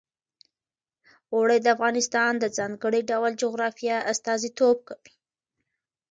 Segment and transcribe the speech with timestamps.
[1.33, 5.13] اوړي د افغانستان د ځانګړي ډول جغرافیه استازیتوب کوي.